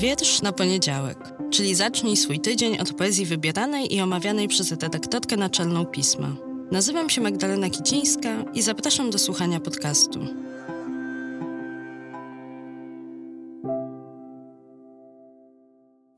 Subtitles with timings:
[0.00, 1.18] Wiersz na poniedziałek,
[1.50, 6.28] czyli zacznij swój tydzień od poezji wybieranej i omawianej przez redaktorkę naczelną pisma.
[6.70, 10.20] Nazywam się Magdalena Kicińska i zapraszam do słuchania podcastu.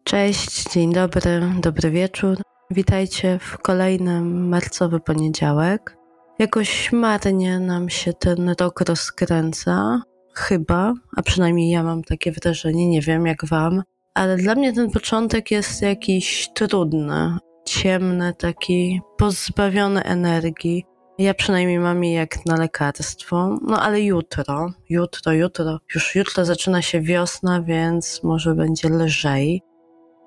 [0.04, 2.38] Cześć, dzień dobry, dobry wieczór.
[2.70, 5.96] Witajcie w kolejnym marcowy poniedziałek.
[6.38, 10.02] Jakoś marnie nam się ten rok rozkręca,
[10.34, 13.82] chyba, a przynajmniej ja mam takie wrażenie, nie wiem jak wam,
[14.14, 20.84] ale dla mnie ten początek jest jakiś trudny, ciemny, taki pozbawiony energii.
[21.18, 26.82] Ja przynajmniej mam je jak na lekarstwo, no ale jutro, jutro, jutro, już jutro zaczyna
[26.82, 29.62] się wiosna, więc może będzie lżej.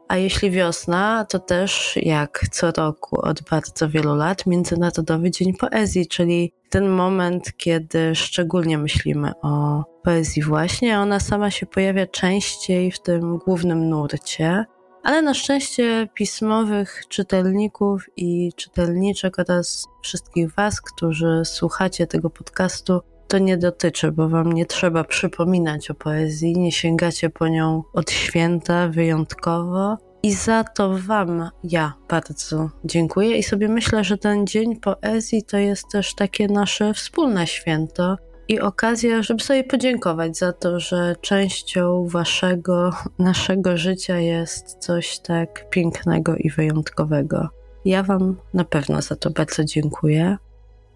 [0.08, 6.08] A jeśli wiosna, to też jak co roku od bardzo wielu lat Międzynarodowy Dzień Poezji,
[6.08, 11.00] czyli ten moment, kiedy szczególnie myślimy o poezji właśnie.
[11.00, 14.66] Ona sama się pojawia częściej w tym głównym nurcie,
[15.04, 23.38] ale na szczęście pismowych czytelników i czytelniczek oraz wszystkich Was, którzy słuchacie tego podcastu, to
[23.38, 28.88] nie dotyczy, bo Wam nie trzeba przypominać o poezji, nie sięgacie po nią od święta
[28.88, 29.98] wyjątkowo.
[30.26, 35.58] I za to Wam ja bardzo dziękuję i sobie myślę, że ten Dzień Poezji to
[35.58, 38.18] jest też takie nasze wspólne święto
[38.48, 45.70] i okazja, żeby sobie podziękować za to, że częścią Waszego, naszego życia jest coś tak
[45.70, 47.50] pięknego i wyjątkowego.
[47.86, 50.38] Ja Wam na pewno za to bardzo dziękuję.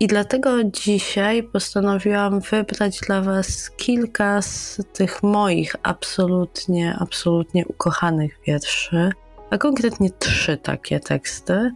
[0.01, 9.11] I dlatego dzisiaj postanowiłam wybrać dla Was kilka z tych moich absolutnie, absolutnie ukochanych wierszy,
[9.49, 11.71] a konkretnie trzy takie teksty.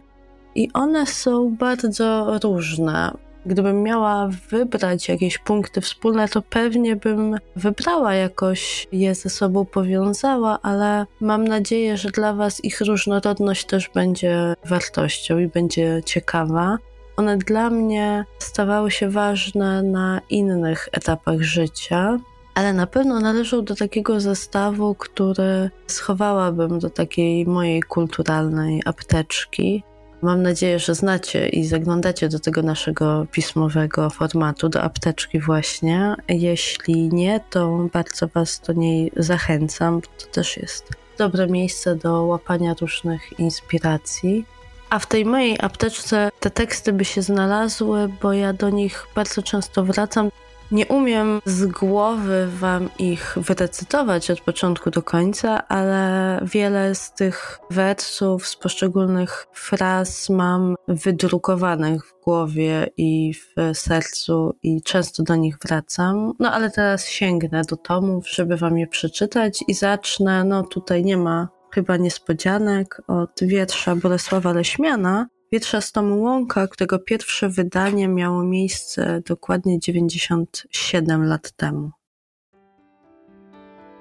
[0.54, 3.12] I one są bardzo różne.
[3.46, 10.58] Gdybym miała wybrać jakieś punkty wspólne, to pewnie bym wybrała jakoś je ze sobą powiązała,
[10.62, 16.78] ale mam nadzieję, że dla Was ich różnorodność też będzie wartością i będzie ciekawa.
[17.16, 22.18] One dla mnie stawały się ważne na innych etapach życia,
[22.54, 29.82] ale na pewno należą do takiego zestawu, który schowałabym do takiej mojej kulturalnej apteczki.
[30.22, 36.14] Mam nadzieję, że znacie i zaglądacie do tego naszego pismowego formatu, do apteczki właśnie.
[36.28, 40.00] Jeśli nie, to bardzo Was do niej zachęcam.
[40.00, 40.88] To też jest
[41.18, 44.44] dobre miejsce do łapania różnych inspiracji.
[44.90, 49.42] A w tej mojej apteczce te teksty by się znalazły, bo ja do nich bardzo
[49.42, 50.30] często wracam.
[50.70, 57.58] Nie umiem z głowy wam ich wyrecytować od początku do końca, ale wiele z tych
[57.70, 65.56] wersów, z poszczególnych fraz mam wydrukowanych w głowie i w sercu i często do nich
[65.64, 66.32] wracam.
[66.38, 71.16] No ale teraz sięgnę do tomów, żeby wam je przeczytać i zacznę, no tutaj nie
[71.16, 78.44] ma chyba niespodzianek od wietrza Bolesława Leśmiana, wietrza z tomu Łąka, którego pierwsze wydanie miało
[78.44, 81.90] miejsce dokładnie 97 lat temu.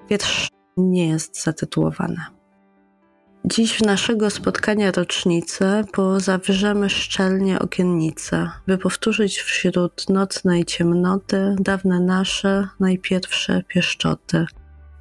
[0.09, 2.22] Wietrz nie jest zatytułowany.
[3.45, 12.67] Dziś w naszego spotkania rocznicę pozawrzemy szczelnie okiennice, by powtórzyć wśród nocnej ciemnoty dawne nasze
[12.79, 14.45] najpierwsze pieszczoty–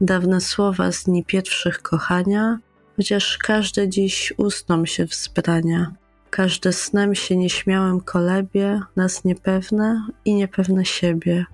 [0.02, 2.58] dawne słowa z dni pierwszych kochania,
[2.96, 5.92] chociaż każde dziś usną się wzbrania.
[6.30, 11.44] Każde snem się nieśmiałym kolebie, nas niepewne i niepewne siebie.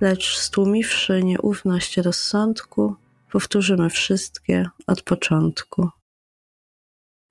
[0.00, 2.94] Lecz stłumiwszy nieufność rozsądku,
[3.32, 5.88] powtórzymy wszystkie od początku.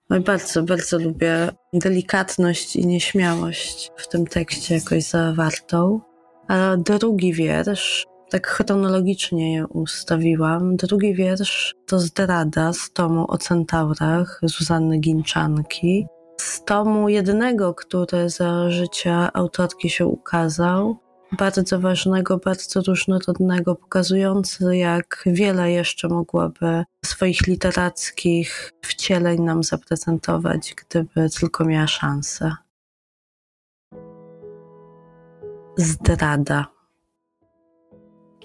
[0.10, 6.02] Oj, bardzo, bardzo lubię delikatność i nieśmiałość w tym tekście jakoś zawartą.
[6.48, 10.76] A drugi wiersz tak chronologicznie je ustawiłam.
[10.76, 16.08] Drugi wiersz to Zdrada z tomu o centaurach Zuzanny Ginczanki.
[16.42, 20.98] Z tomu jednego, który za życia autorki się ukazał.
[21.38, 31.30] Bardzo ważnego, bardzo różnorodnego, pokazujący, jak wiele jeszcze mogłaby swoich literackich wcieleń nam zaprezentować, gdyby
[31.30, 32.56] tylko miała szansę.
[35.78, 36.71] Zdrada.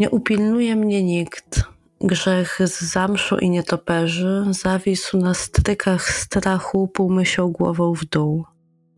[0.01, 1.65] Nie upilnuje mnie nikt.
[2.01, 8.45] Grzech z zamszu i nietoperzy zawisł na strykach strachu półmysią głową w dół.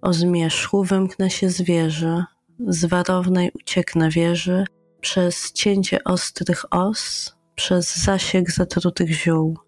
[0.02, 2.24] O zmierzchu wymknę się zwierzę,
[2.66, 4.64] z warownej ucieknę wieży,
[5.00, 9.58] przez cięcie ostrych os, przez zasięg zatrutych ziół.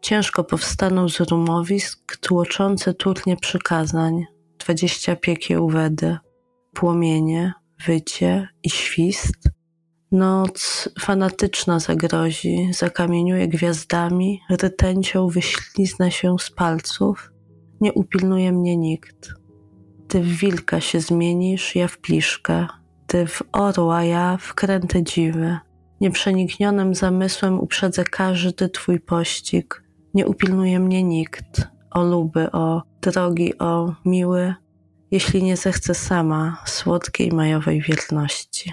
[0.00, 4.24] Ciężko powstaną z rumowisk tłoczące turnie przykazań,
[4.58, 6.18] dwadzieścia piekieł wedy,
[6.72, 7.52] płomienie,
[7.86, 9.36] wycie i świst–
[10.12, 17.32] Noc fanatyczna zagrozi, zakamieniuje gwiazdami, rtęcią wyśliznę się z palców,
[17.80, 19.34] nie upilnuje mnie nikt.
[20.08, 22.66] Ty w wilka się zmienisz, ja w pliszkę,
[23.06, 25.58] ty w orła, ja w kręte dziwy.
[26.00, 31.68] Nieprzeniknionym zamysłem uprzedzę każdy twój pościg, nie upilnuje mnie nikt.
[31.90, 34.54] O luby, o drogi, o miły,
[35.10, 38.72] jeśli nie zechce sama słodkiej majowej wierności.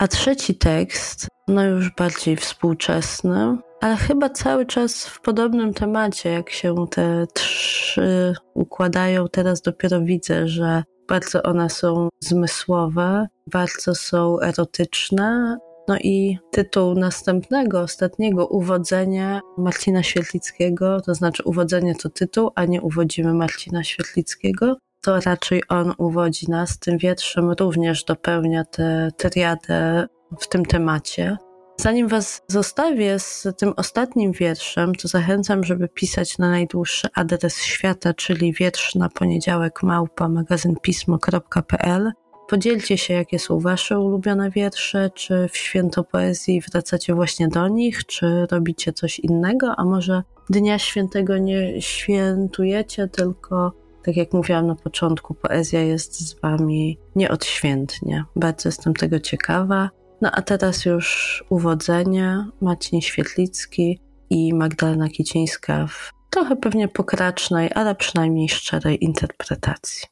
[0.00, 6.50] A trzeci tekst, no już bardziej współczesny, ale chyba cały czas w podobnym temacie, jak
[6.50, 9.28] się te trzy układają.
[9.28, 15.58] Teraz dopiero widzę, że bardzo one są zmysłowe, bardzo są erotyczne.
[15.88, 22.82] No i tytuł następnego, ostatniego uwodzenia Marcina Świetlickiego, to znaczy uwodzenie to tytuł, a nie
[22.82, 26.78] uwodzimy Marcina Świetlickiego, to raczej on uwodzi nas.
[26.78, 30.06] Tym wierszem również dopełnia tę triadę
[30.40, 31.36] w tym temacie.
[31.76, 38.14] Zanim Was zostawię z tym ostatnim wierszem, to zachęcam, żeby pisać na najdłuższy adres świata,
[38.14, 42.12] czyli wiersz na poniedziałek małpa magazynpismo.pl.
[42.48, 48.06] Podzielcie się, jakie są Wasze ulubione wiersze, czy w święto poezji wracacie właśnie do nich,
[48.06, 53.72] czy robicie coś innego, a może Dnia Świętego nie świętujecie, tylko
[54.04, 58.24] tak jak mówiłam na początku, poezja jest z Wami nieodświętnie.
[58.36, 59.90] Bardzo jestem tego ciekawa.
[60.20, 62.46] No a teraz już uwodzenie.
[62.60, 64.00] Maciej Świetlicki
[64.30, 70.08] i Magdalena Kicińska w trochę pewnie pokracznej, ale przynajmniej szczerej interpretacji.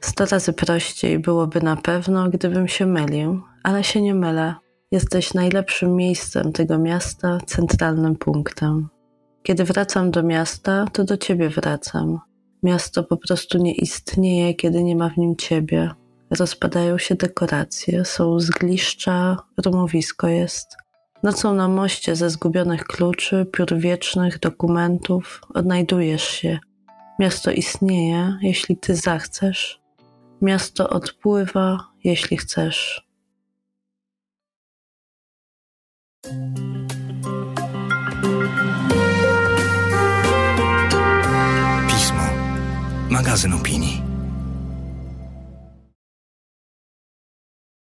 [0.00, 4.54] Sto razy prościej byłoby na pewno, gdybym się mylił, ale się nie mylę.
[4.92, 8.88] Jesteś najlepszym miejscem tego miasta, centralnym punktem.
[9.42, 12.18] Kiedy wracam do miasta, to do ciebie wracam.
[12.62, 15.90] Miasto po prostu nie istnieje, kiedy nie ma w nim ciebie.
[16.30, 20.76] Rozpadają się dekoracje, są zgliszcza, rumowisko jest.
[21.22, 26.58] Nocą na moście ze zgubionych kluczy, piór wiecznych, dokumentów odnajdujesz się.
[27.18, 29.80] Miasto istnieje, jeśli ty zachcesz.
[30.42, 33.09] Miasto odpływa, jeśli chcesz.
[41.88, 42.26] Pismo.
[43.10, 43.99] Magazyn opinii.